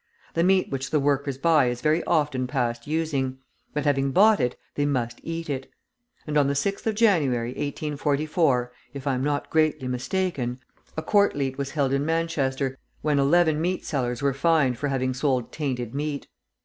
The 0.33 0.41
meat 0.43 0.71
which 0.71 0.89
the 0.89 0.99
workers 0.99 1.37
buy 1.37 1.67
is 1.67 1.79
very 1.81 2.03
often 2.05 2.47
past 2.47 2.87
using; 2.87 3.37
but 3.71 3.85
having 3.85 4.09
bought 4.09 4.39
it, 4.39 4.57
they 4.73 4.83
must 4.83 5.19
eat 5.21 5.47
it. 5.47 5.69
On 6.27 6.33
the 6.47 6.55
6th 6.55 6.87
of 6.87 6.95
January, 6.95 7.49
1844 7.49 8.71
(if 8.95 9.05
I 9.05 9.13
am 9.13 9.23
not 9.23 9.51
greatly 9.51 9.87
mistaken), 9.87 10.59
a 10.97 11.03
court 11.03 11.35
leet 11.35 11.59
was 11.59 11.69
held 11.69 11.93
in 11.93 12.03
Manchester, 12.03 12.79
when 13.03 13.19
eleven 13.19 13.61
meat 13.61 13.85
sellers 13.85 14.23
were 14.23 14.33
fined 14.33 14.79
for 14.79 14.87
having 14.87 15.13
sold 15.13 15.51
tainted 15.51 15.93
meat. 15.93 16.25